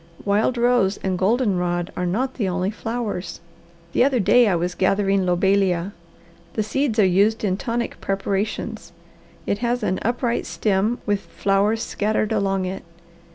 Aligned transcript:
Wild 0.25 0.57
rose 0.57 0.97
and 1.03 1.15
golden 1.15 1.59
rod 1.59 1.91
are 1.95 2.07
not 2.07 2.33
the 2.33 2.49
only 2.49 2.71
flowers. 2.71 3.39
The 3.93 4.03
other 4.03 4.19
day 4.19 4.47
I 4.47 4.55
was 4.55 4.73
gathering 4.73 5.27
lobelia. 5.27 5.93
The 6.53 6.63
seeds 6.63 6.97
are 6.97 7.05
used 7.05 7.43
in 7.43 7.55
tonic 7.55 8.01
preparations. 8.01 8.93
It 9.45 9.59
has 9.59 9.83
an 9.83 9.99
upright 10.01 10.47
stem 10.47 10.97
with 11.05 11.19
flowers 11.21 11.83
scattered 11.83 12.31
along 12.31 12.65
it. 12.65 12.81